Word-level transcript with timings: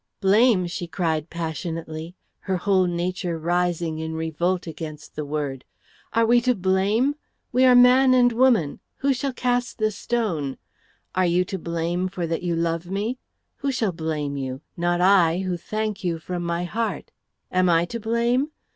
"Blame!" 0.19 0.65
she 0.65 0.87
cried 0.87 1.29
passionately, 1.29 2.15
her 2.39 2.57
whole 2.57 2.87
nature 2.87 3.37
rising 3.37 3.99
in 3.99 4.15
revolt 4.15 4.65
against 4.65 5.15
the 5.15 5.23
word. 5.23 5.63
"Are 6.13 6.25
we 6.25 6.41
to 6.41 6.55
blame? 6.55 7.13
We 7.51 7.65
are 7.65 7.75
man 7.75 8.15
and 8.15 8.31
woman. 8.33 8.79
Who 9.05 9.13
shall 9.13 9.31
cast 9.31 9.77
the 9.77 9.91
stone? 9.91 10.57
Are 11.13 11.27
you 11.27 11.45
to 11.45 11.59
blame 11.59 12.07
for 12.09 12.25
that 12.25 12.41
you 12.41 12.55
love 12.55 12.89
me? 12.89 13.19
Who 13.57 13.71
shall 13.71 13.91
blame 13.91 14.37
you? 14.37 14.61
Not 14.75 15.01
I, 15.01 15.41
who 15.41 15.55
thank 15.55 16.03
you 16.03 16.17
from 16.17 16.41
my 16.43 16.63
heart. 16.63 17.11
Am 17.51 17.69
I 17.69 17.85
to 17.85 17.99
blame? 17.99 18.49